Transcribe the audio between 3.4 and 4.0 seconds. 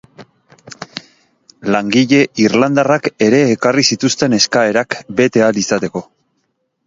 ekarri